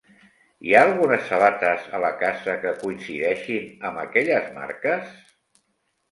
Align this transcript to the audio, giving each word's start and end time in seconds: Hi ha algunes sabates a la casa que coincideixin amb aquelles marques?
Hi 0.67 0.71
ha 0.75 0.79
algunes 0.83 1.25
sabates 1.31 1.83
a 1.97 1.99
la 2.05 2.09
casa 2.21 2.55
que 2.63 2.71
coincideixin 2.83 3.67
amb 3.91 4.01
aquelles 4.05 4.49
marques? 4.57 5.13